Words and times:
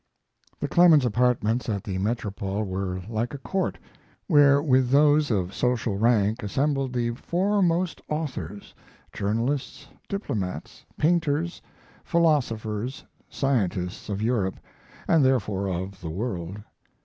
The 0.59 0.67
Clemens 0.67 1.05
apartments 1.05 1.69
at 1.69 1.83
the 1.83 1.99
Metropole 1.99 2.63
were 2.63 3.01
like 3.07 3.35
a 3.35 3.37
court, 3.37 3.77
where 4.25 4.59
with 4.59 4.89
those 4.89 5.29
of 5.29 5.53
social 5.53 5.95
rank 5.95 6.41
assembled 6.41 6.91
the 6.91 7.11
foremost 7.11 8.01
authors, 8.09 8.73
journalists, 9.13 9.89
diplomats, 10.09 10.83
painters, 10.97 11.61
philosophers, 12.03 13.05
scientists, 13.29 14.09
of 14.09 14.23
Europe, 14.23 14.59
and 15.07 15.23
therefore 15.23 15.67
of 15.67 16.01
the 16.01 16.09
world. 16.09 16.63